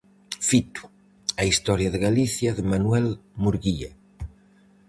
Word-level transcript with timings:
Fito: 0.47 0.83
A 1.41 1.43
historia 1.51 1.89
de 1.91 2.03
Galicia 2.07 2.49
de 2.57 2.63
Manuel 2.71 3.07
Murguía. 3.43 3.91